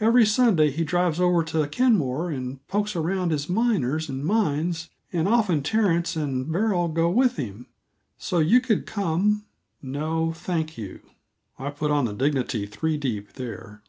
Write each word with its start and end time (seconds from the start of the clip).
"Every 0.00 0.24
Sunday 0.24 0.70
he 0.70 0.82
drives 0.82 1.20
over 1.20 1.44
to 1.44 1.66
Kenmore 1.68 2.30
and 2.30 2.66
pokes 2.68 2.96
around 2.96 3.30
his 3.32 3.50
miners 3.50 4.08
and 4.08 4.24
mines, 4.24 4.88
and 5.12 5.28
often 5.28 5.62
Terence 5.62 6.16
and 6.16 6.50
Beryl 6.50 6.88
go 6.88 7.10
with 7.10 7.36
him, 7.36 7.66
so 8.16 8.38
you 8.38 8.62
could 8.62 8.86
come" 8.86 9.44
"No, 9.82 10.32
thank 10.32 10.78
you." 10.78 11.00
I 11.58 11.68
put 11.68 11.90
on 11.90 12.06
the 12.06 12.14
dignity 12.14 12.64
three 12.64 12.96
deep 12.96 13.34
there. 13.34 13.82